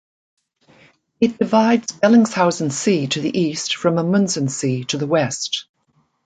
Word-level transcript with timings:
It 1.19 1.37
divides 1.37 1.91
Bellingshausen 1.93 2.71
Sea 2.71 3.05
to 3.05 3.21
the 3.21 3.39
east 3.39 3.75
from 3.75 3.99
Amundsen 3.99 4.47
Sea 4.49 4.83
to 4.85 4.97
the 4.97 5.05
west. 5.05 5.67